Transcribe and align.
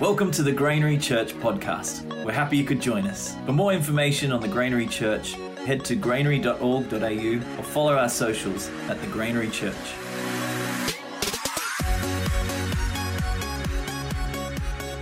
Welcome 0.00 0.30
to 0.32 0.42
the 0.42 0.52
Granary 0.52 0.98
Church 0.98 1.34
podcast. 1.34 2.04
We're 2.24 2.32
happy 2.32 2.56
you 2.56 2.64
could 2.64 2.80
join 2.80 3.06
us. 3.06 3.36
For 3.44 3.52
more 3.52 3.72
information 3.72 4.32
on 4.32 4.40
the 4.40 4.48
Granary 4.48 4.86
Church, 4.86 5.34
head 5.64 5.84
to 5.86 5.94
granary.org.au 5.94 7.58
or 7.58 7.62
follow 7.64 7.96
our 7.96 8.08
socials 8.08 8.70
at 8.88 9.00
the 9.00 9.06
Granary 9.08 9.50
Church. 9.50 9.74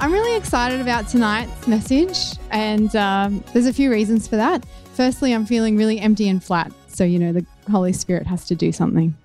I'm 0.01 0.13
really 0.13 0.37
excited 0.37 0.81
about 0.81 1.09
tonight's 1.09 1.67
message, 1.67 2.39
and 2.51 2.95
um, 2.97 3.43
there's 3.53 3.67
a 3.67 3.73
few 3.73 3.91
reasons 3.91 4.29
for 4.29 4.37
that. 4.37 4.65
Firstly, 4.95 5.33
I'm 5.33 5.47
feeling 5.47 5.77
really 5.77 5.99
empty 5.99 6.29
and 6.29 6.43
flat, 6.43 6.73
so 6.89 7.05
you 7.05 7.19
know 7.19 7.33
the 7.33 7.47
Holy 7.71 7.93
Spirit 7.93 8.27
has 8.27 8.45
to 8.47 8.55
do 8.55 8.71
something. 8.73 9.17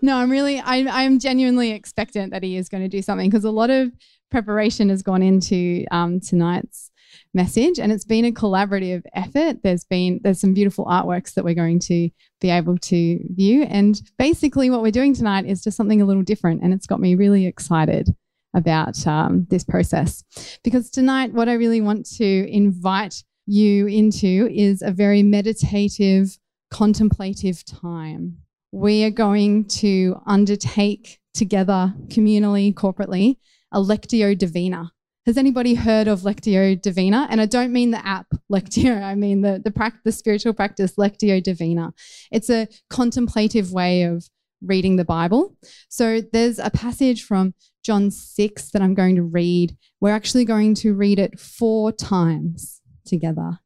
No, 0.00 0.16
I'm 0.16 0.30
really, 0.30 0.60
I, 0.60 0.86
I'm 1.04 1.18
genuinely 1.18 1.72
expectant 1.72 2.32
that 2.32 2.42
He 2.42 2.56
is 2.56 2.68
going 2.68 2.82
to 2.82 2.88
do 2.88 3.02
something 3.02 3.28
because 3.28 3.44
a 3.44 3.50
lot 3.50 3.70
of 3.70 3.90
preparation 4.30 4.88
has 4.90 5.02
gone 5.02 5.22
into 5.22 5.84
um, 5.90 6.20
tonight's 6.20 6.90
message, 7.34 7.78
and 7.78 7.90
it's 7.90 8.04
been 8.04 8.24
a 8.24 8.32
collaborative 8.32 9.02
effort. 9.14 9.62
There's 9.62 9.84
been 9.84 10.20
there's 10.22 10.40
some 10.40 10.54
beautiful 10.54 10.84
artworks 10.84 11.34
that 11.34 11.44
we're 11.44 11.54
going 11.54 11.80
to 11.80 12.10
be 12.40 12.50
able 12.50 12.78
to 12.78 13.20
view, 13.34 13.64
and 13.64 14.00
basically 14.18 14.70
what 14.70 14.82
we're 14.82 14.92
doing 14.92 15.14
tonight 15.14 15.46
is 15.46 15.62
just 15.62 15.76
something 15.76 16.00
a 16.00 16.06
little 16.06 16.22
different, 16.22 16.62
and 16.62 16.72
it's 16.72 16.86
got 16.86 17.00
me 17.00 17.14
really 17.14 17.46
excited 17.46 18.08
about 18.54 19.06
um, 19.06 19.46
this 19.50 19.64
process. 19.64 20.22
Because 20.62 20.90
tonight, 20.90 21.32
what 21.32 21.48
I 21.48 21.54
really 21.54 21.80
want 21.80 22.06
to 22.16 22.50
invite 22.50 23.24
you 23.46 23.86
into 23.86 24.48
is 24.52 24.82
a 24.82 24.92
very 24.92 25.22
meditative, 25.22 26.38
contemplative 26.70 27.64
time. 27.64 28.38
We 28.72 29.04
are 29.04 29.10
going 29.10 29.64
to 29.66 30.20
undertake 30.26 31.18
together, 31.34 31.94
communally, 32.08 32.74
corporately, 32.74 33.36
a 33.72 33.80
Lectio 33.80 34.36
Divina. 34.36 34.92
Has 35.24 35.36
anybody 35.36 35.74
heard 35.74 36.08
of 36.08 36.20
Lectio 36.20 36.80
Divina? 36.80 37.26
And 37.30 37.40
I 37.40 37.46
don't 37.46 37.72
mean 37.72 37.90
the 37.90 38.06
app 38.06 38.26
Lectio, 38.52 39.02
I 39.02 39.14
mean 39.14 39.42
the, 39.42 39.60
the, 39.62 39.70
pra- 39.70 40.00
the 40.04 40.12
spiritual 40.12 40.54
practice 40.54 40.96
Lectio 40.96 41.42
Divina. 41.42 41.92
It's 42.30 42.50
a 42.50 42.68
contemplative 42.90 43.72
way 43.72 44.02
of 44.02 44.28
reading 44.62 44.96
the 44.96 45.04
Bible. 45.04 45.56
So 45.88 46.20
there's 46.20 46.58
a 46.58 46.70
passage 46.70 47.24
from 47.24 47.54
John 47.84 48.10
6 48.10 48.70
that 48.70 48.82
I'm 48.82 48.94
going 48.94 49.16
to 49.16 49.22
read. 49.22 49.76
We're 50.00 50.14
actually 50.14 50.44
going 50.44 50.74
to 50.76 50.94
read 50.94 51.18
it 51.18 51.38
four 51.38 51.92
times 51.92 52.80
together. 53.06 53.60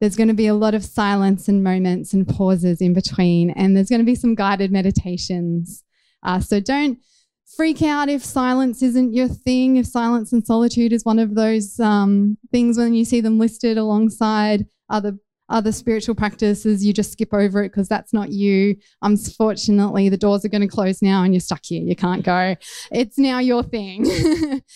There's 0.00 0.16
going 0.16 0.28
to 0.28 0.34
be 0.34 0.46
a 0.46 0.54
lot 0.54 0.74
of 0.74 0.84
silence 0.84 1.48
and 1.48 1.62
moments 1.62 2.12
and 2.12 2.26
pauses 2.26 2.80
in 2.80 2.94
between, 2.94 3.50
and 3.50 3.76
there's 3.76 3.88
going 3.88 4.00
to 4.00 4.06
be 4.06 4.14
some 4.14 4.34
guided 4.34 4.70
meditations. 4.70 5.82
Uh, 6.22 6.40
so 6.40 6.60
don't 6.60 6.98
freak 7.56 7.82
out 7.82 8.08
if 8.08 8.24
silence 8.24 8.82
isn't 8.82 9.14
your 9.14 9.28
thing, 9.28 9.76
if 9.76 9.86
silence 9.86 10.32
and 10.32 10.46
solitude 10.46 10.92
is 10.92 11.04
one 11.04 11.18
of 11.18 11.34
those 11.34 11.80
um, 11.80 12.38
things 12.52 12.78
when 12.78 12.94
you 12.94 13.04
see 13.04 13.20
them 13.20 13.38
listed 13.38 13.76
alongside 13.76 14.66
other 14.88 15.18
other 15.48 15.72
spiritual 15.72 16.14
practices, 16.14 16.84
you 16.84 16.92
just 16.92 17.12
skip 17.12 17.32
over 17.32 17.62
it 17.62 17.70
because 17.70 17.88
that's 17.88 18.12
not 18.12 18.30
you. 18.30 18.76
Unfortunately, 19.02 20.08
the 20.08 20.16
doors 20.16 20.44
are 20.44 20.48
going 20.48 20.62
to 20.62 20.68
close 20.68 21.00
now 21.00 21.22
and 21.22 21.32
you're 21.32 21.40
stuck 21.40 21.64
here. 21.64 21.82
You 21.82 21.96
can't 21.96 22.24
go. 22.24 22.56
It's 22.92 23.18
now 23.18 23.38
your 23.38 23.62
thing. 23.62 24.06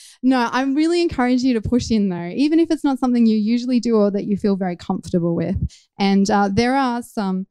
no, 0.23 0.49
I 0.51 0.63
really 0.63 1.03
encourage 1.03 1.43
you 1.43 1.55
to 1.55 1.61
push 1.61 1.91
in 1.91 2.09
though, 2.09 2.31
even 2.35 2.59
if 2.59 2.71
it's 2.71 2.85
not 2.85 2.99
something 2.99 3.27
you 3.27 3.37
usually 3.37 3.81
do 3.81 3.97
or 3.97 4.11
that 4.11 4.25
you 4.25 4.37
feel 4.37 4.57
very 4.57 4.77
comfortable 4.77 5.35
with. 5.35 5.57
And 5.99 6.29
uh, 6.31 6.49
there 6.53 6.75
are 6.75 7.03
some 7.03 7.47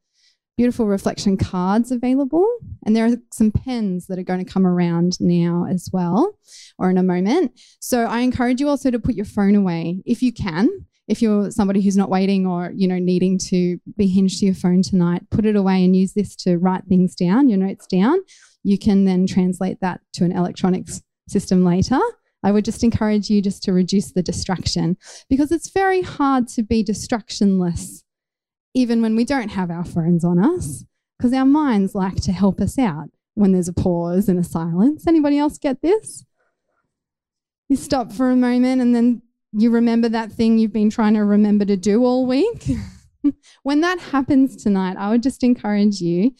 beautiful 0.56 0.86
reflection 0.86 1.36
cards 1.36 1.90
available. 1.90 2.46
And 2.84 2.94
there 2.94 3.06
are 3.06 3.16
some 3.32 3.50
pens 3.50 4.06
that 4.06 4.18
are 4.18 4.24
going 4.24 4.44
to 4.44 4.52
come 4.52 4.66
around 4.66 5.16
now 5.20 5.66
as 5.68 5.88
well, 5.92 6.38
or 6.78 6.90
in 6.90 6.98
a 6.98 7.02
moment. 7.02 7.58
So 7.80 8.04
I 8.04 8.20
encourage 8.20 8.60
you 8.60 8.68
also 8.68 8.90
to 8.90 8.98
put 8.98 9.14
your 9.14 9.24
phone 9.24 9.54
away 9.54 10.02
if 10.04 10.22
you 10.22 10.32
can 10.32 10.68
if 11.12 11.20
you're 11.20 11.50
somebody 11.50 11.82
who's 11.82 11.96
not 11.96 12.08
waiting 12.08 12.46
or 12.46 12.72
you 12.74 12.88
know 12.88 12.98
needing 12.98 13.36
to 13.36 13.78
be 13.98 14.06
hinged 14.06 14.40
to 14.40 14.46
your 14.46 14.54
phone 14.54 14.80
tonight 14.80 15.22
put 15.30 15.44
it 15.44 15.56
away 15.56 15.84
and 15.84 15.94
use 15.94 16.14
this 16.14 16.34
to 16.34 16.56
write 16.56 16.84
things 16.86 17.14
down 17.14 17.50
your 17.50 17.58
notes 17.58 17.86
down. 17.86 18.18
You 18.64 18.78
can 18.78 19.04
then 19.04 19.26
translate 19.26 19.80
that 19.80 20.00
to 20.14 20.24
an 20.24 20.32
electronics 20.32 21.02
system 21.28 21.64
later. 21.64 22.00
I 22.42 22.50
would 22.50 22.64
just 22.64 22.82
encourage 22.82 23.28
you 23.28 23.42
just 23.42 23.62
to 23.64 23.74
reduce 23.74 24.12
the 24.12 24.22
distraction 24.22 24.96
because 25.28 25.52
it's 25.52 25.70
very 25.70 26.00
hard 26.00 26.48
to 26.48 26.62
be 26.62 26.82
distractionless 26.82 28.02
even 28.72 29.02
when 29.02 29.14
we 29.14 29.24
don't 29.24 29.50
have 29.50 29.70
our 29.70 29.84
phones 29.84 30.24
on 30.24 30.42
us 30.42 30.86
because 31.18 31.34
our 31.34 31.44
minds 31.44 31.94
like 31.94 32.22
to 32.22 32.32
help 32.32 32.58
us 32.58 32.78
out 32.78 33.10
when 33.34 33.52
there's 33.52 33.68
a 33.68 33.74
pause 33.74 34.30
and 34.30 34.38
a 34.38 34.44
silence. 34.44 35.06
Anybody 35.06 35.38
else 35.38 35.58
get 35.58 35.82
this? 35.82 36.24
You 37.68 37.76
stop 37.76 38.12
for 38.12 38.30
a 38.30 38.36
moment 38.36 38.80
and 38.80 38.94
then 38.94 39.20
you 39.52 39.70
remember 39.70 40.08
that 40.08 40.32
thing 40.32 40.58
you've 40.58 40.72
been 40.72 40.90
trying 40.90 41.14
to 41.14 41.24
remember 41.24 41.64
to 41.64 41.76
do 41.76 42.04
all 42.04 42.26
week. 42.26 42.70
when 43.62 43.80
that 43.82 43.98
happens 43.98 44.62
tonight, 44.62 44.96
I 44.98 45.10
would 45.10 45.22
just 45.22 45.42
encourage 45.42 46.00
you 46.00 46.32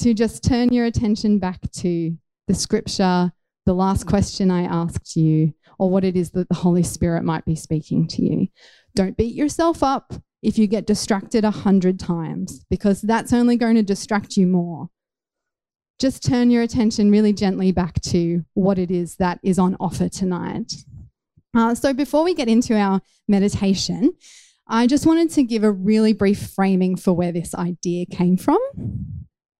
to 0.00 0.14
just 0.14 0.42
turn 0.42 0.72
your 0.72 0.86
attention 0.86 1.38
back 1.38 1.60
to 1.70 2.16
the 2.48 2.54
scripture, 2.54 3.32
the 3.66 3.74
last 3.74 4.06
question 4.06 4.50
I 4.50 4.62
asked 4.62 5.16
you, 5.16 5.54
or 5.78 5.90
what 5.90 6.04
it 6.04 6.16
is 6.16 6.30
that 6.30 6.48
the 6.48 6.54
Holy 6.54 6.82
Spirit 6.82 7.24
might 7.24 7.44
be 7.44 7.54
speaking 7.54 8.08
to 8.08 8.22
you. 8.22 8.48
Don't 8.94 9.16
beat 9.16 9.34
yourself 9.34 9.82
up 9.82 10.14
if 10.42 10.58
you 10.58 10.66
get 10.66 10.86
distracted 10.86 11.44
a 11.44 11.50
hundred 11.50 11.98
times, 11.98 12.64
because 12.70 13.00
that's 13.00 13.32
only 13.32 13.56
going 13.56 13.76
to 13.76 13.82
distract 13.82 14.36
you 14.36 14.46
more. 14.46 14.88
Just 15.98 16.24
turn 16.24 16.50
your 16.50 16.62
attention 16.62 17.10
really 17.10 17.32
gently 17.32 17.72
back 17.72 18.00
to 18.02 18.44
what 18.54 18.78
it 18.78 18.90
is 18.90 19.16
that 19.16 19.38
is 19.42 19.58
on 19.58 19.76
offer 19.78 20.08
tonight. 20.08 20.72
Uh, 21.54 21.74
so 21.74 21.92
before 21.92 22.24
we 22.24 22.34
get 22.34 22.48
into 22.48 22.74
our 22.76 23.00
meditation, 23.28 24.12
I 24.66 24.86
just 24.86 25.06
wanted 25.06 25.30
to 25.30 25.42
give 25.42 25.62
a 25.62 25.70
really 25.70 26.12
brief 26.12 26.50
framing 26.50 26.96
for 26.96 27.12
where 27.12 27.32
this 27.32 27.54
idea 27.54 28.06
came 28.06 28.36
from. 28.36 28.58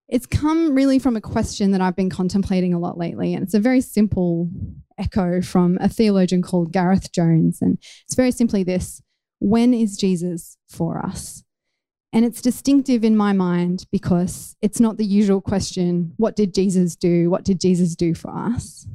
It's 0.08 0.26
come 0.26 0.74
really 0.74 0.98
from 0.98 1.16
a 1.16 1.20
question 1.20 1.70
that 1.72 1.80
I've 1.80 1.96
been 1.96 2.10
contemplating 2.10 2.74
a 2.74 2.78
lot 2.78 2.98
lately, 2.98 3.34
and 3.34 3.42
it's 3.42 3.54
a 3.54 3.60
very 3.60 3.80
simple 3.80 4.50
echo 4.98 5.40
from 5.40 5.78
a 5.80 5.88
theologian 5.88 6.42
called 6.42 6.72
Gareth 6.72 7.12
Jones. 7.12 7.58
And 7.60 7.78
it's 8.04 8.14
very 8.14 8.30
simply 8.30 8.64
this 8.64 9.00
When 9.40 9.74
is 9.74 9.96
Jesus 9.96 10.56
for 10.68 11.04
us? 11.04 11.42
And 12.12 12.24
it's 12.24 12.40
distinctive 12.40 13.02
in 13.02 13.16
my 13.16 13.32
mind 13.32 13.86
because 13.90 14.56
it's 14.62 14.78
not 14.78 14.98
the 14.98 15.04
usual 15.04 15.40
question 15.40 16.12
what 16.16 16.36
did 16.36 16.54
Jesus 16.54 16.96
do? 16.96 17.28
What 17.28 17.44
did 17.44 17.60
Jesus 17.60 17.96
do 17.96 18.14
for 18.14 18.30
us? 18.36 18.86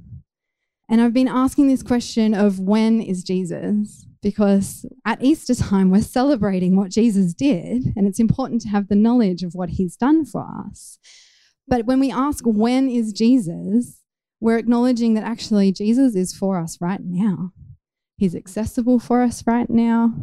And 0.89 1.01
I've 1.01 1.13
been 1.13 1.27
asking 1.27 1.67
this 1.67 1.83
question 1.83 2.33
of 2.33 2.59
when 2.59 2.99
is 2.99 3.23
Jesus? 3.23 4.07
Because 4.23 4.85
at 5.05 5.23
Easter 5.23 5.53
time, 5.53 5.91
we're 5.91 6.01
celebrating 6.01 6.75
what 6.75 6.89
Jesus 6.89 7.33
did, 7.33 7.93
and 7.95 8.07
it's 8.07 8.19
important 8.19 8.61
to 8.61 8.69
have 8.69 8.87
the 8.87 8.95
knowledge 8.95 9.43
of 9.43 9.53
what 9.53 9.69
he's 9.69 9.95
done 9.95 10.25
for 10.25 10.45
us. 10.67 10.97
But 11.67 11.85
when 11.85 11.99
we 11.99 12.11
ask, 12.11 12.43
when 12.43 12.89
is 12.89 13.13
Jesus? 13.13 14.01
We're 14.41 14.57
acknowledging 14.57 15.13
that 15.13 15.23
actually 15.23 15.71
Jesus 15.71 16.15
is 16.15 16.33
for 16.33 16.59
us 16.59 16.79
right 16.81 17.01
now. 17.03 17.51
He's 18.17 18.35
accessible 18.35 18.99
for 18.99 19.21
us 19.21 19.45
right 19.45 19.69
now. 19.69 20.13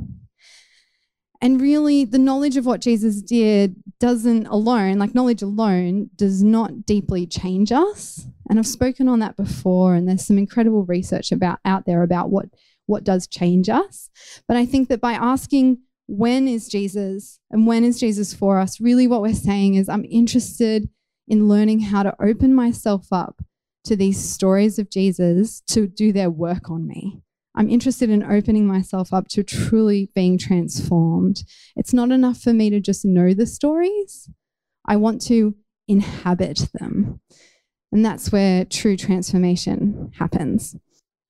And 1.40 1.60
really, 1.60 2.04
the 2.04 2.18
knowledge 2.18 2.56
of 2.56 2.66
what 2.66 2.80
Jesus 2.80 3.22
did 3.22 3.76
doesn't 3.98 4.46
alone, 4.46 4.98
like 4.98 5.14
knowledge 5.14 5.42
alone, 5.42 6.10
does 6.16 6.42
not 6.42 6.84
deeply 6.84 7.26
change 7.26 7.72
us. 7.72 8.26
And 8.48 8.58
I've 8.58 8.66
spoken 8.66 9.08
on 9.08 9.20
that 9.20 9.36
before, 9.36 9.94
and 9.94 10.08
there's 10.08 10.26
some 10.26 10.38
incredible 10.38 10.84
research 10.84 11.32
about 11.32 11.58
out 11.64 11.86
there 11.86 12.02
about 12.02 12.30
what 12.30 12.46
what 12.86 13.04
does 13.04 13.26
change 13.26 13.68
us. 13.68 14.08
But 14.46 14.56
I 14.56 14.64
think 14.64 14.88
that 14.88 15.00
by 15.00 15.12
asking 15.12 15.78
when 16.06 16.46
is 16.46 16.68
Jesus 16.68 17.40
and 17.50 17.66
when 17.66 17.84
is 17.84 17.98
Jesus 17.98 18.32
for 18.32 18.58
us, 18.58 18.80
really 18.80 19.08
what 19.08 19.22
we're 19.22 19.34
saying 19.34 19.74
is 19.74 19.88
I'm 19.88 20.04
interested 20.08 20.88
in 21.26 21.48
learning 21.48 21.80
how 21.80 22.04
to 22.04 22.14
open 22.22 22.54
myself 22.54 23.08
up 23.10 23.42
to 23.84 23.96
these 23.96 24.18
stories 24.18 24.78
of 24.78 24.90
Jesus 24.90 25.62
to 25.68 25.86
do 25.86 26.12
their 26.12 26.30
work 26.30 26.70
on 26.70 26.86
me. 26.86 27.22
I'm 27.56 27.70
interested 27.70 28.10
in 28.10 28.22
opening 28.22 28.66
myself 28.66 29.12
up 29.12 29.28
to 29.28 29.42
truly 29.42 30.10
being 30.14 30.36
transformed. 30.36 31.42
It's 31.74 31.94
not 31.94 32.10
enough 32.10 32.40
for 32.40 32.52
me 32.52 32.68
to 32.70 32.80
just 32.80 33.04
know 33.04 33.32
the 33.32 33.46
stories, 33.46 34.28
I 34.86 34.96
want 34.96 35.22
to 35.22 35.54
inhabit 35.88 36.68
them. 36.74 37.20
And 37.92 38.04
that's 38.04 38.30
where 38.30 38.64
true 38.64 38.96
transformation 38.96 40.12
happens. 40.18 40.76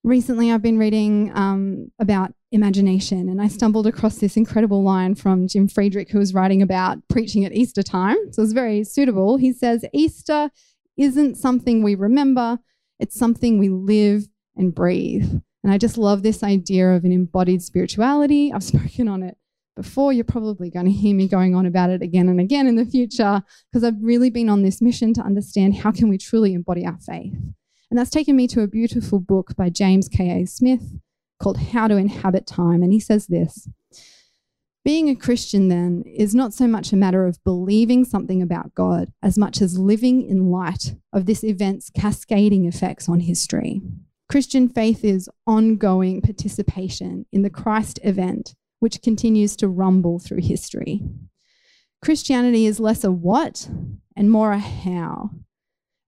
Recently, 0.03 0.53
I've 0.53 0.63
been 0.63 0.79
reading 0.79 1.33
um, 1.35 1.91
about 1.99 2.33
imagination, 2.53 3.29
and 3.29 3.41
I 3.41 3.49
stumbled 3.49 3.87
across 3.87 4.19
this 4.19 4.37
incredible 4.37 4.83
line 4.83 5.15
from 5.15 5.49
Jim 5.49 5.69
Friedrich, 5.69 6.11
who 6.11 6.19
was 6.19 6.35
writing 6.35 6.63
about 6.63 6.99
preaching 7.09 7.45
at 7.45 7.53
Easter 7.53 7.83
time. 7.83 8.17
So 8.33 8.43
it's 8.43 8.53
very 8.53 8.85
suitable. 8.85 9.37
He 9.37 9.53
says, 9.53 9.85
Easter 9.93 10.51
isn't 10.97 11.37
something 11.37 11.83
we 11.83 11.95
remember, 11.95 12.59
it's 12.99 13.19
something 13.19 13.59
we 13.59 13.69
live 13.69 14.29
and 14.57 14.75
breathe. 14.75 15.41
And 15.67 15.73
I 15.73 15.79
just 15.79 15.99
love 15.99 16.23
this 16.23 16.45
idea 16.45 16.91
of 16.91 17.05
an 17.05 17.11
embodied 17.11 17.61
spirituality. 17.61 18.53
I've 18.53 18.63
spoken 18.73 19.09
on 19.09 19.25
it 19.25 19.37
before. 19.75 20.13
You're 20.13 20.23
probably 20.25 20.71
going 20.71 20.87
to 20.87 20.93
hear 20.93 21.13
me 21.13 21.27
going 21.27 21.57
on 21.57 21.67
about 21.67 21.91
it 21.91 22.03
again 22.03 22.29
and 22.29 22.39
again 22.39 22.69
in 22.69 22.77
the 22.77 22.85
future 22.85 23.43
because 23.73 23.83
I've 23.83 24.01
really 24.01 24.31
been 24.31 24.49
on 24.49 24.63
this 24.63 24.81
mission 24.81 25.13
to 25.15 25.23
understand 25.23 25.79
how 25.79 25.91
can 25.91 26.09
we 26.09 26.19
truly 26.19 26.55
embody 26.55 26.87
our 26.87 26.97
faith. 26.99 27.35
And 27.91 27.99
that's 27.99 28.11
taken 28.11 28.37
me 28.37 28.47
to 28.47 28.61
a 28.61 28.69
beautiful 28.69 29.19
book 29.19 29.57
by 29.57 29.69
James 29.69 30.09
K.A. 30.09 30.47
Smith 30.47 31.01
called 31.43 31.59
How 31.59 31.89
to 31.89 31.97
Inhabit 31.97 32.47
Time. 32.47 32.81
And 32.85 32.93
he 32.93 33.01
says 33.01 33.27
this 33.27 33.69
Being 34.85 35.09
a 35.09 35.17
Christian, 35.17 35.67
then, 35.67 36.05
is 36.07 36.33
not 36.33 36.55
so 36.55 36.69
much 36.69 36.93
a 36.93 36.97
matter 36.97 37.27
of 37.27 37.43
believing 37.43 38.05
something 38.05 38.41
about 38.41 38.77
God 38.77 39.13
as 39.21 39.37
much 39.37 39.61
as 39.61 39.81
living 39.81 40.23
in 40.23 40.49
light 40.49 40.95
of 41.13 41.27
this 41.27 41.43
event's 41.43 41.91
cascading 41.91 42.67
effects 42.67 43.09
on 43.09 43.19
history. 43.19 43.83
Christian 44.29 44.69
faith 44.69 45.05
is 45.05 45.31
ongoing 45.47 46.21
participation 46.21 47.27
in 47.33 47.43
the 47.43 47.51
Christ 47.51 48.01
event, 48.03 48.55
which 48.81 49.03
continues 49.03 49.55
to 49.57 49.69
rumble 49.69 50.19
through 50.19 50.43
history. 50.43 51.01
Christianity 52.03 52.67
is 52.67 52.81
less 52.81 53.05
a 53.05 53.13
what 53.13 53.69
and 54.17 54.31
more 54.31 54.53
a 54.53 54.59
how, 54.59 55.31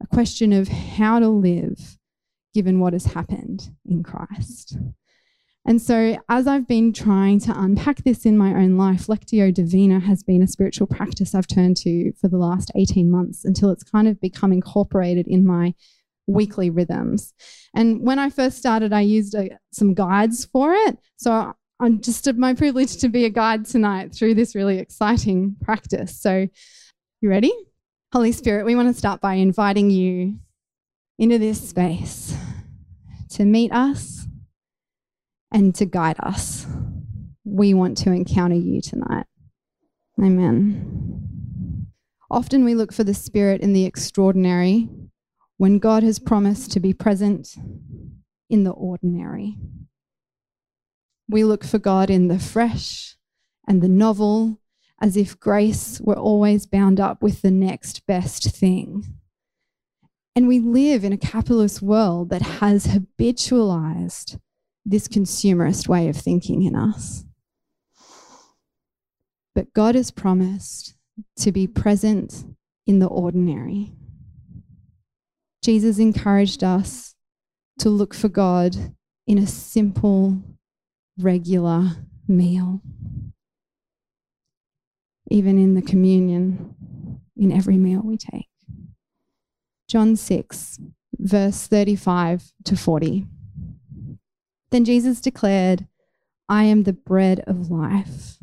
a 0.03 0.07
question 0.09 0.53
of 0.53 0.69
how 0.69 1.19
to 1.21 1.29
live 1.29 1.99
given 2.55 2.81
what 2.81 2.93
has 2.93 3.07
happened 3.07 3.71
in 3.87 4.03
Christ. 4.03 4.77
And 5.65 5.83
so, 5.83 6.17
as 6.31 6.47
I've 6.47 6.67
been 6.67 6.95
trying 6.95 7.41
to 7.41 7.53
unpack 7.55 8.03
this 8.03 8.25
in 8.25 8.39
my 8.39 8.55
own 8.55 8.79
life, 8.79 9.07
Lectio 9.07 9.53
Divina 9.53 10.01
has 10.01 10.23
been 10.23 10.43
a 10.43 10.47
spiritual 10.47 10.87
practice 10.87 11.35
I've 11.35 11.47
turned 11.47 11.77
to 11.79 12.13
for 12.13 12.29
the 12.29 12.39
last 12.39 12.73
18 12.75 13.11
months 13.11 13.45
until 13.45 13.71
it's 13.71 13.85
kind 13.85 14.09
of 14.09 14.21
become 14.21 14.51
incorporated 14.51 15.27
in 15.29 15.47
my 15.47 15.75
weekly 16.29 16.71
rhythms. 16.71 17.33
And 17.75 18.03
when 18.03 18.21
I 18.21 18.31
first 18.31 18.59
started, 18.59 18.93
I 18.93 19.01
used 19.01 19.35
uh, 19.35 19.45
some 19.73 19.95
guides 19.95 20.45
for 20.45 20.75
it. 20.75 20.99
So, 21.17 21.55
I'm 21.81 22.01
just 22.01 22.33
my 22.35 22.55
privilege 22.55 22.97
to 22.99 23.09
be 23.09 23.25
a 23.25 23.31
guide 23.31 23.65
tonight 23.65 24.13
through 24.13 24.35
this 24.35 24.57
really 24.57 24.79
exciting 24.79 25.57
practice. 25.63 26.21
So, 26.21 26.49
you 27.21 27.29
ready? 27.29 27.53
Holy 28.13 28.33
Spirit, 28.33 28.65
we 28.65 28.75
want 28.75 28.89
to 28.89 28.99
start 28.99 29.21
by 29.21 29.35
inviting 29.35 29.91
you 29.91 30.39
into 31.19 31.39
this 31.39 31.69
space 31.69 32.37
to 33.31 33.45
meet 33.45 33.73
us 33.73 34.27
and 35.53 35.75
to 35.75 35.85
guide 35.85 36.17
us. 36.21 36.67
We 37.45 37.75
want 37.75 37.99
to 37.99 38.13
encounter 38.13 38.57
you 38.57 38.81
tonight. 38.81 39.27
Amen. 40.21 41.87
Often 42.31 42.65
we 42.65 42.75
look 42.75 42.93
for 42.93 43.05
the 43.05 43.15
Spirit 43.15 43.61
in 43.61 43.73
the 43.73 43.85
extraordinary 43.85 44.89
when 45.59 45.79
God 45.79 46.03
has 46.03 46.19
promised 46.19 46.71
to 46.73 46.81
be 46.81 46.95
present 46.95 47.57
in 48.49 48.65
the 48.65 48.71
ordinary. 48.71 49.59
We 51.29 51.45
look 51.45 51.65
for 51.65 51.79
God 51.79 52.09
in 52.09 52.29
the 52.29 52.39
fresh 52.39 53.17
and 53.67 53.83
the 53.83 53.89
novel, 53.89 54.61
as 55.01 55.17
if 55.17 55.39
grace 55.39 56.01
were 56.01 56.17
always 56.17 56.65
bound 56.65 56.99
up 56.99 57.23
with 57.23 57.43
the 57.43 57.51
next 57.51 58.07
best 58.07 58.57
thing. 58.57 59.05
And 60.35 60.49
we 60.49 60.61
live 60.61 61.05
in 61.05 61.13
a 61.13 61.19
capitalist 61.19 61.83
world 61.83 62.31
that 62.31 62.43
has 62.43 62.87
habitualized 62.87 64.39
this 64.87 65.09
consumerist 65.09 65.89
way 65.89 66.09
of 66.09 66.17
thinking 66.17 66.63
in 66.63 66.75
us. 66.75 67.25
But 69.55 69.75
God 69.75 69.97
has 69.97 70.13
promised 70.13 70.95
to 71.39 71.51
be 71.51 71.67
present 71.67 72.45
in 72.87 73.01
the 73.01 73.09
ordinary. 73.09 73.93
Jesus 75.69 75.99
encouraged 75.99 76.65
us 76.65 77.15
to 77.79 77.91
look 77.91 78.15
for 78.15 78.31
God 78.31 78.95
in 79.27 79.37
a 79.37 79.47
simple, 79.47 80.39
regular 81.19 81.91
meal. 82.27 82.81
Even 85.31 85.59
in 85.59 85.75
the 85.75 85.83
communion, 85.83 86.75
in 87.37 87.53
every 87.53 87.77
meal 87.77 88.01
we 88.03 88.17
take. 88.17 88.49
John 89.91 90.17
6, 90.17 90.79
verse 91.19 91.67
35 91.67 92.51
to 92.65 92.75
40. 92.75 93.27
Then 94.71 94.87
Jesus 94.87 95.21
declared, 95.21 95.87
I 96.49 96.65
am 96.65 96.85
the 96.85 96.95
bread 96.95 97.41
of 97.47 97.71
life. 97.71 98.39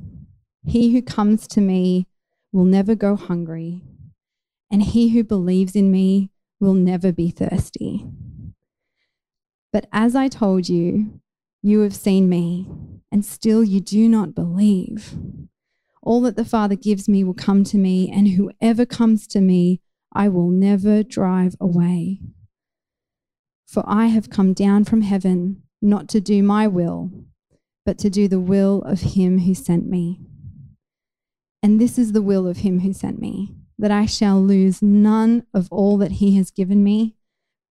He 0.63 0.93
who 0.93 1.01
comes 1.01 1.47
to 1.47 1.59
me 1.59 2.05
will 2.51 2.65
never 2.65 2.93
go 2.93 3.15
hungry, 3.15 3.81
and 4.69 4.83
he 4.83 5.09
who 5.09 5.23
believes 5.23 5.75
in 5.75 5.89
me 5.89 6.29
will 6.59 6.73
never 6.73 7.11
be 7.11 7.29
thirsty. 7.29 8.05
But 9.71 9.87
as 9.91 10.15
I 10.15 10.27
told 10.27 10.69
you, 10.69 11.19
you 11.61 11.81
have 11.81 11.95
seen 11.95 12.29
me, 12.29 12.67
and 13.11 13.25
still 13.25 13.63
you 13.63 13.81
do 13.81 14.07
not 14.07 14.35
believe. 14.35 15.15
All 16.01 16.21
that 16.21 16.35
the 16.35 16.45
Father 16.45 16.75
gives 16.75 17.09
me 17.09 17.23
will 17.23 17.33
come 17.33 17.63
to 17.65 17.77
me, 17.77 18.09
and 18.09 18.29
whoever 18.29 18.85
comes 18.85 19.27
to 19.27 19.41
me, 19.41 19.81
I 20.13 20.29
will 20.29 20.49
never 20.49 21.03
drive 21.03 21.55
away. 21.59 22.21
For 23.67 23.83
I 23.87 24.05
have 24.07 24.29
come 24.29 24.53
down 24.53 24.85
from 24.85 25.01
heaven 25.01 25.63
not 25.81 26.07
to 26.09 26.21
do 26.21 26.41
my 26.43 26.67
will, 26.67 27.11
but 27.85 27.97
to 27.99 28.09
do 28.09 28.27
the 28.27 28.39
will 28.39 28.81
of 28.83 29.01
him 29.01 29.39
who 29.39 29.53
sent 29.53 29.87
me. 29.87 30.19
And 31.61 31.81
this 31.81 31.97
is 31.97 32.11
the 32.11 32.21
will 32.21 32.47
of 32.47 32.57
him 32.57 32.79
who 32.79 32.93
sent 32.93 33.19
me, 33.19 33.55
that 33.77 33.91
I 33.91 34.05
shall 34.05 34.41
lose 34.41 34.81
none 34.81 35.45
of 35.53 35.67
all 35.71 35.97
that 35.97 36.13
he 36.13 36.37
has 36.37 36.51
given 36.51 36.83
me, 36.83 37.15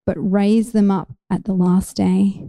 but 0.07 0.17
raise 0.19 0.73
them 0.73 0.91
up 0.91 1.13
at 1.31 1.45
the 1.45 1.55
last 1.55 1.97
day. 1.97 2.45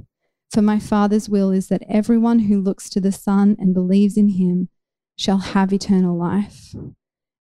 For 0.51 0.61
my 0.61 0.79
Father's 0.79 1.29
will 1.29 1.51
is 1.51 1.67
that 1.67 1.83
everyone 1.89 2.39
who 2.39 2.61
looks 2.61 2.89
to 2.89 3.01
the 3.01 3.11
Son 3.11 3.55
and 3.59 3.73
believes 3.73 4.17
in 4.17 4.29
him 4.29 4.69
shall 5.17 5.39
have 5.39 5.71
eternal 5.73 6.17
life, 6.17 6.75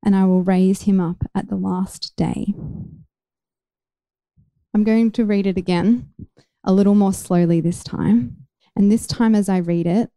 and 0.05 0.15
I 0.17 0.25
will 0.25 0.43
raise 0.43 0.83
him 0.83 1.01
up 1.01 1.25
at 1.35 1.49
the 1.49 1.57
last 1.57 2.15
day. 2.17 2.55
I'm 4.73 4.85
going 4.85 5.13
to 5.13 5.25
read 5.25 5.47
it 5.47 5.57
again 5.57 6.13
a 6.65 6.73
little 6.73 6.95
more 6.95 7.13
slowly 7.13 7.61
this 7.61 7.85
time. 7.85 8.37
And 8.77 8.91
this 8.91 9.07
time, 9.07 9.35
as 9.35 9.49
I 9.49 9.59
read 9.59 9.87
it, 9.87 10.11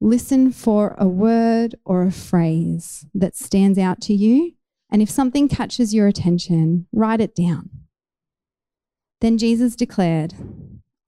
listen 0.00 0.52
for 0.52 0.94
a 0.98 1.08
word 1.08 1.74
or 1.84 2.02
a 2.02 2.12
phrase 2.12 3.06
that 3.14 3.36
stands 3.36 3.78
out 3.78 4.00
to 4.02 4.14
you. 4.14 4.52
And 4.94 5.02
if 5.02 5.10
something 5.10 5.48
catches 5.48 5.92
your 5.92 6.06
attention, 6.06 6.86
write 6.92 7.20
it 7.20 7.34
down. 7.34 7.68
Then 9.20 9.38
Jesus 9.38 9.74
declared, 9.74 10.34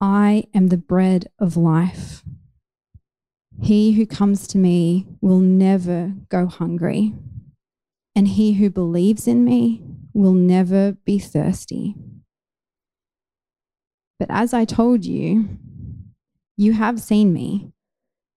I 0.01 0.43
am 0.53 0.67
the 0.67 0.75
bread 0.75 1.27
of 1.39 1.55
life. 1.55 2.21
He 3.61 3.93
who 3.93 4.05
comes 4.05 4.45
to 4.49 4.57
me 4.57 5.07
will 5.21 5.39
never 5.39 6.11
go 6.27 6.47
hungry, 6.47 7.13
and 8.13 8.27
he 8.27 8.55
who 8.55 8.69
believes 8.69 9.25
in 9.25 9.45
me 9.45 9.81
will 10.13 10.33
never 10.33 10.97
be 11.05 11.17
thirsty. 11.17 11.95
But 14.19 14.27
as 14.29 14.53
I 14.53 14.65
told 14.65 15.05
you, 15.05 15.47
you 16.57 16.73
have 16.73 16.99
seen 16.99 17.31
me, 17.31 17.71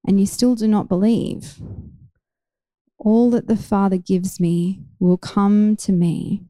and 0.05 0.19
you 0.19 0.25
still 0.25 0.55
do 0.55 0.67
not 0.67 0.89
believe. 0.89 1.55
All 2.99 3.29
that 3.31 3.47
the 3.47 3.55
Father 3.55 3.97
gives 3.97 4.39
me 4.39 4.81
will 4.99 5.17
come 5.17 5.75
to 5.77 5.91
me, 5.91 6.43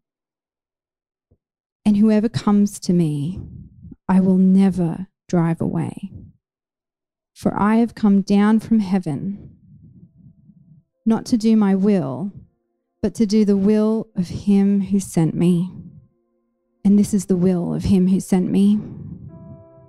and 1.85 1.97
whoever 1.97 2.29
comes 2.29 2.79
to 2.81 2.93
me, 2.93 3.39
I 4.07 4.19
will 4.19 4.37
never 4.37 5.07
drive 5.27 5.61
away. 5.61 6.11
For 7.33 7.53
I 7.59 7.75
have 7.75 7.95
come 7.95 8.21
down 8.21 8.59
from 8.59 8.79
heaven, 8.79 9.51
not 11.05 11.25
to 11.27 11.37
do 11.37 11.55
my 11.55 11.75
will, 11.75 12.31
but 13.01 13.13
to 13.15 13.25
do 13.25 13.45
the 13.45 13.57
will 13.57 14.07
of 14.15 14.27
him 14.27 14.81
who 14.81 14.99
sent 14.99 15.35
me. 15.35 15.71
And 16.83 16.97
this 16.97 17.13
is 17.13 17.25
the 17.25 17.37
will 17.37 17.73
of 17.73 17.83
him 17.83 18.07
who 18.07 18.19
sent 18.19 18.49
me 18.49 18.79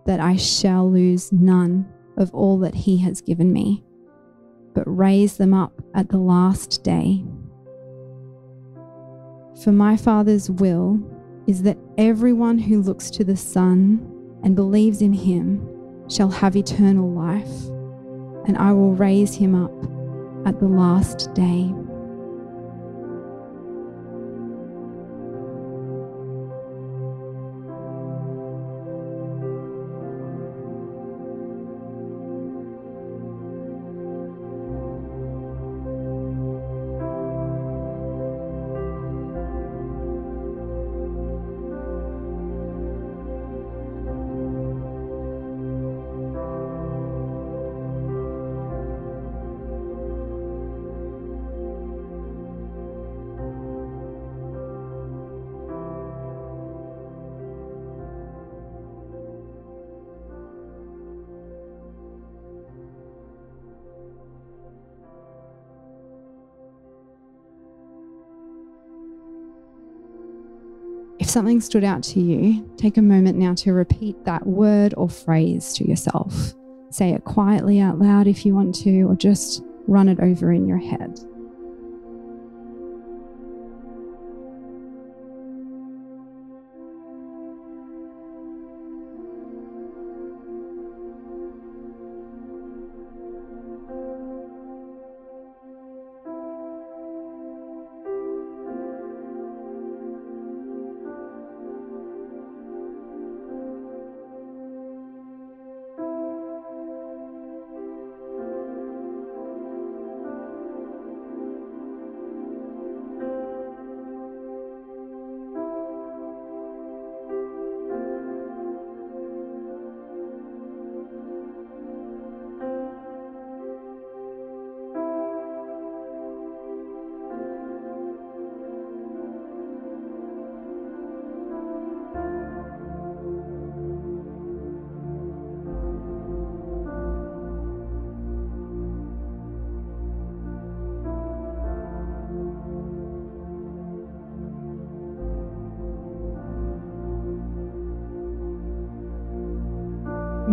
that 0.07 0.21
I 0.21 0.37
shall 0.37 0.91
lose 0.91 1.33
none 1.33 1.87
of 2.17 2.35
all 2.35 2.59
that 2.59 2.75
he 2.75 2.99
has 2.99 3.21
given 3.21 3.53
me, 3.53 3.85
but 4.79 4.97
raise 4.97 5.39
them 5.39 5.53
up 5.53 5.73
at 5.93 6.09
the 6.09 6.19
last 6.19 6.85
day. 6.85 7.25
For 9.65 9.73
my 9.73 9.97
Father's 9.97 10.49
will 10.49 11.01
is 11.49 11.65
that 11.65 11.77
everyone 11.99 12.59
who 12.59 12.81
looks 12.81 13.11
to 13.11 13.25
the 13.25 13.37
Son 13.37 14.39
and 14.45 14.55
believes 14.55 15.03
in 15.03 15.13
him 15.13 15.69
shall 16.09 16.31
have 16.31 16.55
eternal 16.55 17.11
life, 17.11 17.67
and 18.47 18.57
I 18.57 18.73
will 18.73 18.95
raise 18.95 19.35
him 19.35 19.57
up 19.57 19.75
at 20.47 20.61
the 20.61 20.69
last 20.69 21.35
day. 21.35 21.75
If 71.29 71.33
something 71.33 71.61
stood 71.61 71.85
out 71.85 72.03
to 72.05 72.21
you, 72.21 72.67
take 72.79 72.97
a 72.97 73.03
moment 73.03 73.37
now 73.37 73.53
to 73.57 73.75
repeat 73.75 74.25
that 74.25 74.47
word 74.47 74.95
or 74.97 75.11
phrase 75.11 75.75
to 75.75 75.87
yourself. 75.87 76.55
Say 76.89 77.11
it 77.11 77.25
quietly 77.25 77.81
out 77.81 77.99
loud 77.99 78.27
if 78.27 78.47
you 78.47 78.55
want 78.55 78.75
to, 78.77 79.03
or 79.03 79.15
just 79.15 79.63
run 79.87 80.09
it 80.09 80.21
over 80.21 80.51
in 80.53 80.67
your 80.67 80.79
head. 80.79 81.21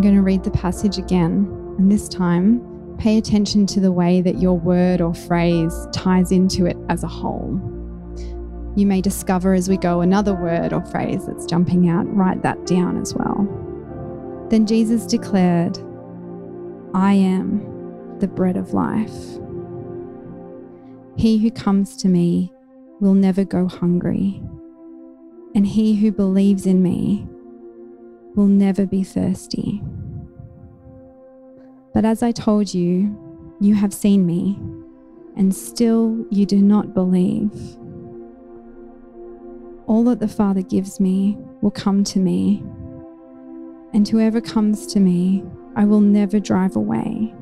Going 0.05 0.15
to 0.15 0.21
read 0.21 0.43
the 0.43 0.51
passage 0.51 0.99
again, 0.99 1.47
and 1.79 1.91
this 1.91 2.07
time, 2.07 2.61
pay 2.99 3.17
attention 3.17 3.65
to 3.65 3.79
the 3.79 3.91
way 3.91 4.21
that 4.21 4.37
your 4.37 4.55
word 4.55 5.01
or 5.01 5.15
phrase 5.15 5.73
ties 5.91 6.31
into 6.31 6.67
it 6.67 6.77
as 6.89 7.03
a 7.03 7.07
whole. 7.07 7.59
You 8.75 8.85
may 8.85 9.01
discover 9.01 9.55
as 9.55 9.67
we 9.67 9.77
go 9.77 10.01
another 10.01 10.35
word 10.35 10.73
or 10.73 10.85
phrase 10.85 11.25
that's 11.25 11.47
jumping 11.47 11.89
out, 11.89 12.05
write 12.15 12.43
that 12.43 12.67
down 12.67 13.01
as 13.01 13.15
well. 13.15 13.47
Then 14.51 14.67
Jesus 14.67 15.07
declared, 15.07 15.79
I 16.93 17.13
am 17.13 18.19
the 18.19 18.27
bread 18.27 18.57
of 18.57 18.75
life. 18.75 19.39
He 21.17 21.39
who 21.39 21.49
comes 21.49 21.97
to 21.97 22.07
me 22.07 22.53
will 22.99 23.15
never 23.15 23.43
go 23.43 23.67
hungry, 23.67 24.39
and 25.55 25.65
he 25.65 25.95
who 25.95 26.11
believes 26.11 26.67
in 26.67 26.83
me 26.83 27.27
will 28.35 28.45
never 28.45 28.85
be 28.85 29.03
thirsty. 29.03 29.81
But 31.95 32.03
as 32.03 32.21
I 32.21 32.33
told 32.33 32.73
you, 32.73 33.17
you 33.61 33.73
have 33.73 33.93
seen 33.93 34.25
me, 34.25 34.59
and 35.37 35.55
still 35.55 36.25
you 36.29 36.45
do 36.45 36.61
not 36.61 36.93
believe. 36.93 37.53
All 39.87 40.03
that 40.03 40.19
the 40.19 40.27
Father 40.27 40.61
gives 40.61 40.99
me 40.99 41.37
will 41.61 41.71
come 41.71 42.03
to 42.03 42.19
me, 42.19 42.61
and 43.93 44.05
whoever 44.05 44.41
comes 44.41 44.85
to 44.87 44.99
me, 44.99 45.41
I 45.77 45.85
will 45.85 46.01
never 46.01 46.37
drive 46.37 46.75
away. 46.75 47.33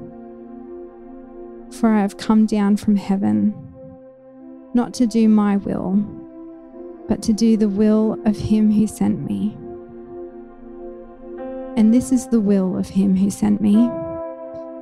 For 1.72 1.90
I 1.90 2.02
have 2.02 2.18
come 2.18 2.46
down 2.46 2.78
from 2.78 2.96
heaven, 2.96 3.56
not 4.76 4.94
to 4.94 5.08
do 5.08 5.28
my 5.28 5.58
will, 5.58 5.96
but 7.08 7.24
to 7.24 7.34
do 7.34 7.58
the 7.58 7.70
will 7.70 8.20
of 8.28 8.38
him 8.38 8.72
who 8.72 8.86
sent 8.86 9.26
me. 9.28 9.58
And 11.76 11.92
this 11.92 12.12
is 12.12 12.28
the 12.28 12.40
will 12.40 12.78
of 12.78 12.90
him 12.90 13.16
who 13.16 13.32
sent 13.32 13.60
me, 13.60 13.90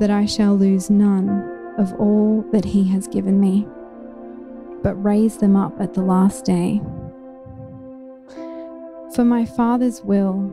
that 0.02 0.10
I 0.10 0.26
shall 0.26 0.56
lose 0.56 0.90
none 0.90 1.30
of 1.78 1.94
all 2.00 2.44
that 2.52 2.66
he 2.66 2.84
has 2.86 3.08
given 3.08 3.40
me, 3.40 3.68
but 4.82 4.96
raise 4.96 5.38
them 5.38 5.56
up 5.56 5.80
at 5.80 5.94
the 5.94 6.02
last 6.02 6.44
day. 6.44 6.82
For 9.14 9.24
my 9.24 9.46
Father's 9.46 10.02
will 10.02 10.52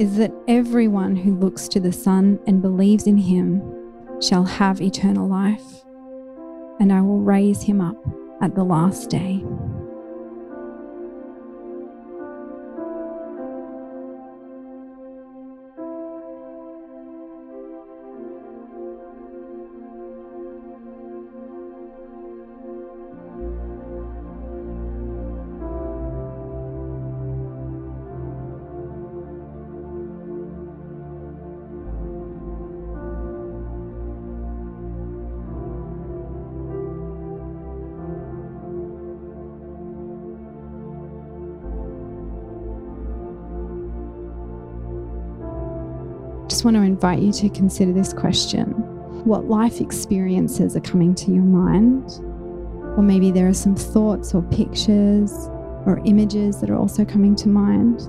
is 0.00 0.16
that 0.16 0.34
everyone 0.48 1.14
who 1.14 1.36
looks 1.36 1.68
to 1.68 1.78
the 1.78 1.92
Son 1.92 2.40
and 2.48 2.60
believes 2.60 3.06
in 3.06 3.18
him 3.18 3.62
shall 4.20 4.42
have 4.42 4.80
eternal 4.80 5.28
life, 5.28 5.84
and 6.80 6.92
I 6.92 7.02
will 7.02 7.20
raise 7.20 7.62
him 7.62 7.80
up 7.80 8.04
at 8.40 8.56
the 8.56 8.64
last 8.64 9.08
day. 9.08 9.44
Just 46.52 46.66
want 46.66 46.76
to 46.76 46.82
invite 46.82 47.18
you 47.18 47.32
to 47.32 47.48
consider 47.48 47.94
this 47.94 48.12
question 48.12 48.66
What 49.24 49.46
life 49.46 49.80
experiences 49.80 50.76
are 50.76 50.80
coming 50.80 51.14
to 51.14 51.30
your 51.30 51.44
mind? 51.44 52.10
Or 52.94 53.02
maybe 53.02 53.30
there 53.30 53.48
are 53.48 53.54
some 53.54 53.74
thoughts 53.74 54.34
or 54.34 54.42
pictures 54.42 55.32
or 55.86 56.02
images 56.04 56.60
that 56.60 56.68
are 56.68 56.76
also 56.76 57.06
coming 57.06 57.34
to 57.36 57.48
mind. 57.48 58.00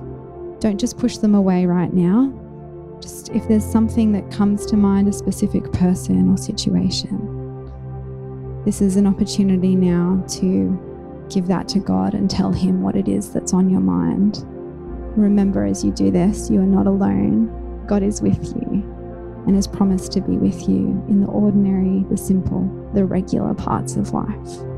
Don't 0.60 0.78
just 0.78 0.98
push 0.98 1.16
them 1.16 1.34
away 1.34 1.64
right 1.64 1.94
now. 1.94 2.30
Just 3.00 3.30
if 3.30 3.48
there's 3.48 3.64
something 3.64 4.12
that 4.12 4.30
comes 4.30 4.66
to 4.66 4.76
mind, 4.76 5.08
a 5.08 5.12
specific 5.14 5.72
person 5.72 6.28
or 6.28 6.36
situation, 6.36 7.16
this 8.66 8.82
is 8.82 8.96
an 8.96 9.06
opportunity 9.06 9.74
now 9.74 10.22
to 10.40 11.26
give 11.30 11.46
that 11.46 11.66
to 11.68 11.78
God 11.78 12.12
and 12.12 12.30
tell 12.30 12.52
Him 12.52 12.82
what 12.82 12.94
it 12.94 13.08
is 13.08 13.32
that's 13.32 13.54
on 13.54 13.70
your 13.70 13.80
mind. 13.80 14.44
Remember, 15.16 15.64
as 15.64 15.82
you 15.82 15.92
do 15.92 16.10
this, 16.10 16.50
you 16.50 16.60
are 16.60 16.66
not 16.66 16.86
alone. 16.86 17.63
God 17.86 18.02
is 18.02 18.22
with 18.22 18.44
you 18.56 18.82
and 19.46 19.54
has 19.54 19.66
promised 19.66 20.12
to 20.12 20.20
be 20.20 20.36
with 20.36 20.68
you 20.68 21.04
in 21.08 21.20
the 21.20 21.26
ordinary, 21.26 22.04
the 22.08 22.16
simple, 22.16 22.62
the 22.94 23.04
regular 23.04 23.54
parts 23.54 23.96
of 23.96 24.12
life. 24.12 24.73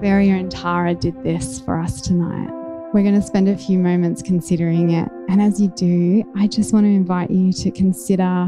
Very 0.00 0.30
own 0.30 0.48
Tara 0.48 0.94
did 0.94 1.22
this 1.22 1.60
for 1.60 1.78
us 1.78 2.00
tonight. 2.00 2.48
We're 2.94 3.02
going 3.02 3.20
to 3.20 3.26
spend 3.26 3.48
a 3.48 3.56
few 3.56 3.78
moments 3.78 4.22
considering 4.22 4.90
it 4.90 5.10
And 5.28 5.42
as 5.42 5.60
you 5.60 5.68
do, 5.68 6.24
I 6.36 6.46
just 6.46 6.72
want 6.72 6.84
to 6.84 6.90
invite 6.90 7.30
you 7.30 7.52
to 7.52 7.70
consider 7.70 8.46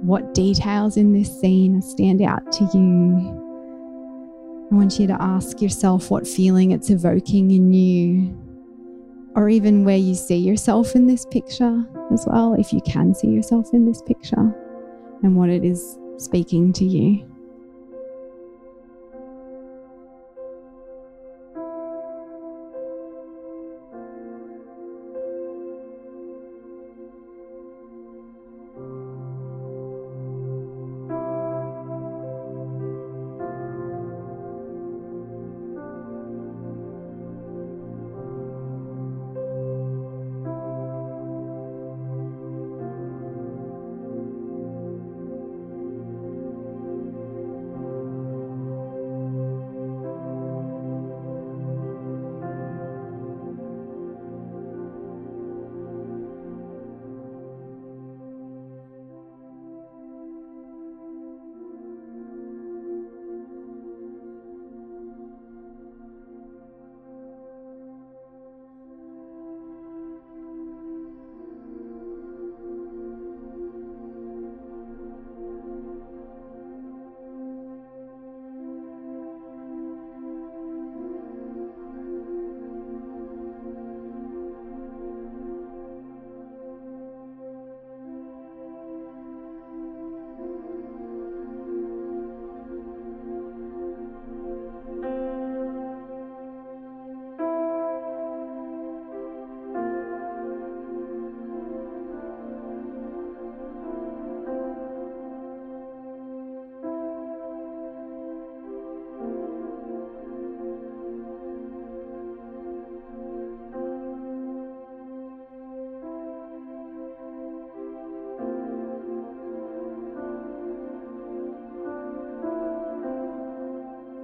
what 0.00 0.32
details 0.32 0.96
in 0.96 1.12
this 1.12 1.40
scene 1.40 1.82
stand 1.82 2.22
out 2.22 2.50
to 2.52 2.64
you. 2.72 3.36
I 4.72 4.74
want 4.74 4.98
you 4.98 5.06
to 5.08 5.16
ask 5.20 5.60
yourself 5.60 6.10
what 6.10 6.26
feeling 6.26 6.70
it's 6.70 6.88
evoking 6.88 7.50
in 7.50 7.72
you, 7.72 8.34
or 9.36 9.50
even 9.50 9.84
where 9.84 9.98
you 9.98 10.14
see 10.14 10.38
yourself 10.38 10.94
in 10.94 11.06
this 11.06 11.26
picture 11.26 11.84
as 12.12 12.24
well, 12.26 12.54
if 12.54 12.72
you 12.72 12.80
can 12.86 13.14
see 13.14 13.28
yourself 13.28 13.68
in 13.74 13.84
this 13.84 14.00
picture, 14.00 14.54
and 15.22 15.36
what 15.36 15.50
it 15.50 15.64
is 15.64 15.98
speaking 16.16 16.72
to 16.72 16.84
you. 16.86 17.29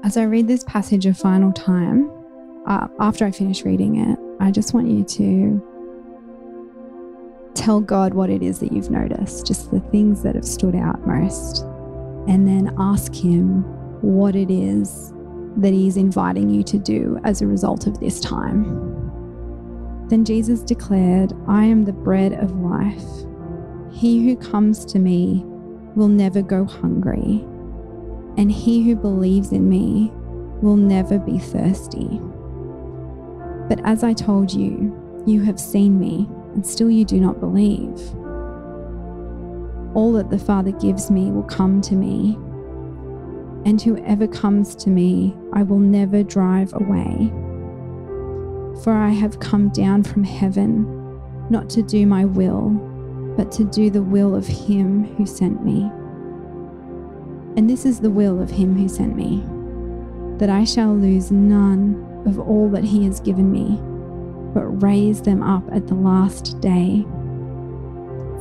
As 0.07 0.17
I 0.17 0.23
read 0.23 0.47
this 0.47 0.63
passage 0.63 1.05
a 1.05 1.13
final 1.13 1.51
time, 1.51 2.09
uh, 2.65 2.87
after 3.01 3.25
I 3.27 3.33
finish 3.33 3.65
reading 3.65 3.97
it, 4.09 4.17
I 4.39 4.53
just 4.53 4.73
want 4.73 4.87
you 4.87 5.03
to 5.03 5.61
tell 7.55 7.81
God 7.81 8.15
what 8.15 8.31
it 8.31 8.41
is 8.41 8.61
that 8.61 8.71
you've 8.71 8.89
noticed, 8.89 9.49
just 9.49 9.73
the 9.73 9.81
things 9.81 10.23
that 10.23 10.37
have 10.37 10.45
stood 10.45 10.77
out 10.77 11.05
most, 11.09 11.65
and 12.29 12.47
then 12.47 12.73
ask 12.79 13.13
Him 13.13 13.65
what 14.01 14.37
it 14.37 14.49
is 14.49 15.13
that 15.57 15.73
He's 15.73 15.97
inviting 15.97 16.51
you 16.51 16.63
to 16.63 16.79
do 16.79 17.19
as 17.25 17.43
a 17.43 17.47
result 17.49 17.89
of 17.89 17.99
this 17.99 18.21
time. 18.21 18.63
Then 20.07 20.25
Jesus 20.25 20.61
declared, 20.61 21.33
I 21.49 21.65
am 21.65 21.85
the 21.85 21.93
bread 21.93 22.33
of 22.35 22.53
life. 22.61 23.03
He 23.93 24.25
who 24.25 24.37
comes 24.37 24.85
to 24.85 25.01
me 25.01 25.43
will 25.97 26.07
never 26.07 26.43
go 26.43 26.65
hungry 26.65 27.45
and 28.37 28.51
he 28.53 28.83
who 28.83 28.97
believes 28.97 29.53
in 29.53 29.69
me 29.69 30.11
will 30.63 30.77
never 30.77 31.19
be 31.19 31.39
thirsty. 31.39 32.21
But 33.69 33.81
as 33.85 34.05
I 34.05 34.13
told 34.13 34.53
you, 34.53 34.95
you 35.27 35.43
have 35.43 35.59
seen 35.59 35.99
me, 35.99 36.29
and 36.55 36.67
still 36.67 36.91
you 36.91 37.05
do 37.05 37.21
not 37.21 37.41
believe. 37.41 37.99
All 39.95 40.13
that 40.13 40.31
the 40.31 40.39
Father 40.39 40.73
gives 40.73 41.11
me 41.11 41.31
will 41.31 41.43
come 41.43 41.81
to 41.83 41.95
me, 41.95 42.39
and 43.65 43.83
whoever 43.83 44.29
comes 44.29 44.77
to 44.77 44.91
me, 44.91 45.37
I 45.53 45.63
will 45.65 45.79
never 45.79 46.23
drive 46.23 46.73
away. 46.75 47.33
For 48.85 48.93
I 48.93 49.09
have 49.09 49.41
come 49.41 49.71
down 49.71 50.05
from 50.05 50.23
heaven, 50.23 50.85
not 51.51 51.69
to 51.71 51.83
do 51.83 52.07
my 52.07 52.25
will, 52.25 52.71
but 53.37 53.51
to 53.53 53.65
do 53.65 53.91
the 53.91 54.03
will 54.03 54.37
of 54.37 54.47
him 54.47 55.05
who 55.17 55.27
sent 55.27 55.65
me. 55.65 55.91
And 57.57 57.71
this 57.71 57.87
is 57.87 58.01
the 58.01 58.11
will 58.11 58.41
of 58.41 58.51
him 58.51 58.77
who 58.77 58.89
sent 58.89 59.17
me, 59.17 59.43
that 60.39 60.51
I 60.51 60.65
shall 60.65 60.95
lose 60.95 61.31
none 61.31 62.23
of 62.27 62.39
all 62.39 62.69
that 62.71 62.85
he 62.85 63.05
has 63.05 63.19
given 63.21 63.51
me, 63.51 63.81
but 64.53 64.83
raise 64.83 65.23
them 65.23 65.43
up 65.43 65.65
at 65.73 65.87
the 65.87 65.95
last 65.95 66.61
day. 66.61 67.07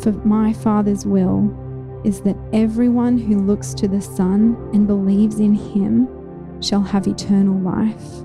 For 0.02 0.12
my 0.26 0.52
Father's 0.52 1.06
will 1.06 2.02
is 2.04 2.22
that 2.22 2.36
everyone 2.52 3.18
who 3.18 3.40
looks 3.40 3.74
to 3.76 3.88
the 3.88 4.02
Son 4.02 4.58
and 4.74 4.86
believes 4.86 5.40
in 5.40 5.54
him 5.54 6.10
shall 6.62 6.82
have 6.82 7.08
eternal 7.08 7.58
life, 7.60 8.20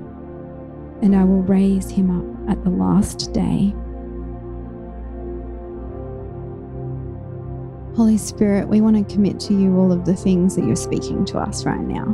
and 1.02 1.14
I 1.14 1.24
will 1.24 1.42
raise 1.42 1.88
him 1.88 2.10
up 2.10 2.50
at 2.50 2.64
the 2.64 2.70
last 2.70 3.32
day. 3.32 3.72
Holy 8.00 8.16
Spirit, 8.16 8.66
we 8.66 8.80
want 8.80 8.96
to 8.96 9.14
commit 9.14 9.38
to 9.38 9.52
you 9.52 9.76
all 9.76 9.92
of 9.92 10.06
the 10.06 10.16
things 10.16 10.56
that 10.56 10.64
you're 10.64 10.74
speaking 10.74 11.22
to 11.26 11.38
us 11.38 11.66
right 11.66 11.82
now. 11.82 12.06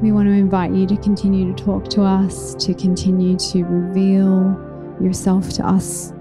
We 0.00 0.12
want 0.12 0.28
to 0.28 0.32
invite 0.32 0.70
you 0.70 0.86
to 0.86 0.96
continue 0.98 1.52
to 1.52 1.64
talk 1.64 1.88
to 1.88 2.02
us, 2.02 2.54
to 2.64 2.72
continue 2.72 3.36
to 3.36 3.64
reveal 3.64 4.56
yourself 5.02 5.48
to 5.54 5.66
us, 5.66 6.12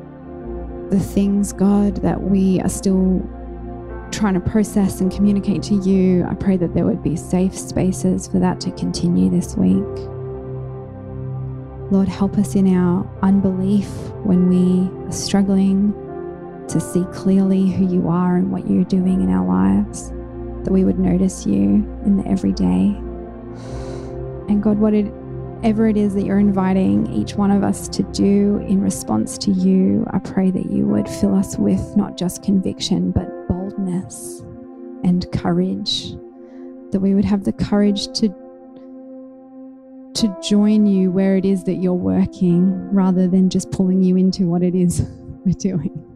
the 0.90 1.00
things, 1.00 1.54
God, 1.54 1.98
that 1.98 2.24
we 2.24 2.60
are 2.62 2.70
still 2.70 3.22
trying 4.10 4.34
to 4.34 4.40
process 4.40 5.00
and 5.00 5.12
communicate 5.12 5.62
to 5.64 5.76
you. 5.76 6.26
I 6.26 6.34
pray 6.34 6.58
that 6.58 6.74
there 6.74 6.86
would 6.86 7.04
be 7.04 7.16
safe 7.16 7.56
spaces 7.56 8.28
for 8.28 8.40
that 8.40 8.60
to 8.62 8.72
continue 8.72 9.30
this 9.30 9.56
week. 9.56 9.86
Lord, 11.92 12.08
help 12.08 12.40
us 12.40 12.56
in 12.56 12.76
our 12.76 13.08
unbelief 13.22 13.88
when 14.24 14.50
we 14.50 14.90
are 15.08 15.12
struggling 15.12 15.94
to 16.70 16.80
see 16.80 17.06
clearly 17.14 17.72
who 17.72 17.88
you 17.88 18.08
are 18.08 18.38
and 18.38 18.52
what 18.52 18.70
you're 18.70 18.84
doing 18.84 19.22
in 19.22 19.30
our 19.30 19.46
lives, 19.46 20.10
that 20.64 20.72
we 20.72 20.84
would 20.84 21.00
notice 21.00 21.46
you 21.46 21.86
in 22.06 22.18
the 22.18 22.28
everyday. 22.28 22.96
And 24.50 24.62
God, 24.62 24.78
whatever 24.78 25.88
it 25.88 25.98
is 25.98 26.14
that 26.16 26.24
you're 26.24 26.40
inviting 26.40 27.12
each 27.12 27.36
one 27.36 27.52
of 27.52 27.64
us 27.64 27.88
to 27.90 28.04
do 28.04 28.64
in 28.68 28.82
response 28.82 29.38
to 29.40 29.52
you, 29.52 30.06
I 30.12 30.20
pray 30.20 30.52
that 30.52 30.72
you 30.72 30.86
would 30.88 31.08
fill 31.08 31.36
us 31.36 31.58
with 31.58 31.96
not 31.96 32.18
just 32.18 32.44
conviction, 32.44 33.12
but 33.12 33.30
boldness 33.48 34.42
and 35.04 35.30
courage, 35.32 36.12
that 36.92 37.00
we 37.02 37.14
would 37.14 37.26
have 37.26 37.44
the 37.44 37.54
courage 37.54 38.08
to 38.20 38.30
to 40.16 40.38
join 40.48 40.86
you 40.86 41.12
where 41.12 41.38
it 41.38 41.44
is 41.44 41.64
that 41.64 41.76
you're 41.76 41.94
working 41.94 42.72
rather 42.92 43.28
than 43.28 43.50
just 43.50 43.72
pulling 43.72 44.04
you 44.04 44.16
into 44.16 44.48
what 44.48 44.62
it 44.62 44.76
is 44.76 45.02
we're 45.46 45.54
doing. 45.54 46.13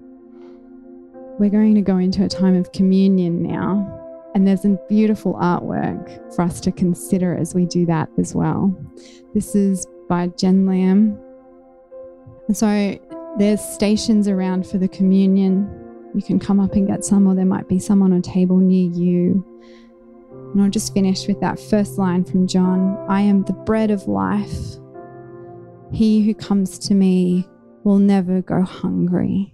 We're 1.40 1.52
going 1.52 1.76
to 1.76 1.82
go 1.82 1.98
into 1.98 2.24
a 2.24 2.28
time 2.28 2.56
of 2.56 2.72
communion 2.72 3.44
now. 3.44 3.94
And 4.34 4.48
there's 4.48 4.66
a 4.66 4.78
beautiful 4.90 5.36
artwork 5.36 6.36
for 6.36 6.42
us 6.42 6.60
to 6.62 6.72
consider 6.72 7.36
as 7.36 7.54
we 7.54 7.66
do 7.66 7.86
that 7.86 8.10
as 8.18 8.36
well. 8.36 8.76
This 9.34 9.56
is 9.56 9.86
by 10.10 10.28
Jen 10.28 10.66
Lamb. 10.66 11.20
And 12.48 12.58
so 12.58 13.00
there's 13.38 13.62
stations 13.62 14.28
around 14.28 14.68
for 14.68 14.78
the 14.78 14.88
communion. 14.88 15.70
You 16.16 16.22
can 16.24 16.40
come 16.40 16.60
up 16.60 16.74
and 16.74 16.88
get 16.88 17.06
some, 17.06 17.28
or 17.28 17.36
there 17.36 17.46
might 17.46 17.68
be 17.68 17.80
some 17.80 18.02
on 18.02 18.14
a 18.14 18.22
table 18.22 18.58
near 18.58 18.90
you. 18.92 19.46
And 20.54 20.62
I'll 20.62 20.70
just 20.70 20.94
finish 20.94 21.28
with 21.28 21.40
that 21.42 21.60
first 21.60 21.98
line 21.98 22.24
from 22.24 22.48
John 22.48 22.98
I 23.10 23.22
am 23.22 23.44
the 23.44 23.54
bread 23.54 23.92
of 23.92 24.08
life. 24.08 24.78
He 25.92 26.24
who 26.24 26.34
comes 26.34 26.80
to 26.80 26.94
me 26.94 27.48
will 27.84 28.00
never 28.00 28.42
go 28.42 28.64
hungry. 28.64 29.54